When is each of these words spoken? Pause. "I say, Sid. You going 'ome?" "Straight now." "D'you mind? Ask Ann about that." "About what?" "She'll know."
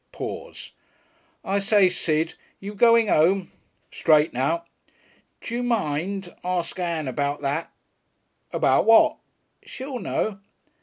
Pause. 0.11 0.71
"I 1.45 1.59
say, 1.59 1.87
Sid. 1.87 2.33
You 2.59 2.73
going 2.73 3.07
'ome?" 3.11 3.51
"Straight 3.91 4.33
now." 4.33 4.65
"D'you 5.41 5.61
mind? 5.61 6.33
Ask 6.43 6.79
Ann 6.79 7.07
about 7.07 7.43
that." 7.43 7.71
"About 8.51 8.87
what?" 8.87 9.17
"She'll 9.63 9.99
know." 9.99 10.39